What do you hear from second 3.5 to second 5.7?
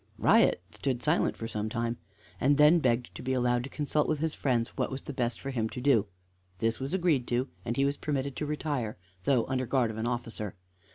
to consult with his friends what was the best for him